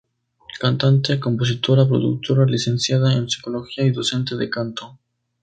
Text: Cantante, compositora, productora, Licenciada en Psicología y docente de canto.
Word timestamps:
Cantante, 0.59 1.19
compositora, 1.19 1.87
productora, 1.87 2.47
Licenciada 2.47 3.13
en 3.13 3.29
Psicología 3.29 3.83
y 3.85 3.91
docente 3.91 4.35
de 4.35 4.49
canto. 4.49 4.97